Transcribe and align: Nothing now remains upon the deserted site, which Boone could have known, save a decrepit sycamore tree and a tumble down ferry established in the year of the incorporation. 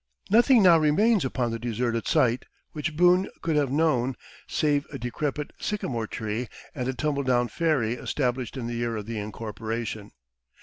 Nothing 0.31 0.63
now 0.63 0.79
remains 0.79 1.23
upon 1.23 1.51
the 1.51 1.59
deserted 1.59 2.07
site, 2.07 2.45
which 2.71 2.97
Boone 2.97 3.29
could 3.43 3.55
have 3.55 3.69
known, 3.71 4.15
save 4.47 4.87
a 4.89 4.97
decrepit 4.97 5.53
sycamore 5.59 6.07
tree 6.07 6.47
and 6.73 6.87
a 6.87 6.93
tumble 6.95 7.21
down 7.21 7.49
ferry 7.49 7.93
established 7.93 8.57
in 8.57 8.65
the 8.65 8.73
year 8.73 8.95
of 8.95 9.05
the 9.05 9.19
incorporation. 9.19 10.09